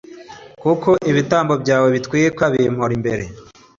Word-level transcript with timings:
kuko 0.61 0.89
ibitambo 1.11 1.53
byawe 1.63 1.87
bitwikwa 1.95 2.45
bimpora 2.53 2.93
imbere 2.97 3.23